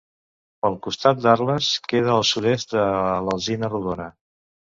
[0.65, 2.87] Pel costat d'Arles, queda al sud-est de
[3.27, 4.09] l'Alzina Rodona.